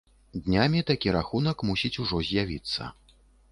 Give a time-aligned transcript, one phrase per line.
[0.45, 2.91] Днямі такі рахунак мусіць ужо з'явіцца.